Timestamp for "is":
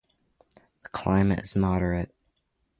1.43-1.55